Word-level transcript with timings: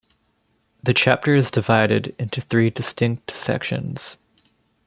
The 0.81 0.95
chapter 0.95 1.35
is 1.35 1.51
divided 1.51 2.15
into 2.17 2.41
three 2.41 2.71
distinct 2.71 3.29
sections. 3.29 4.17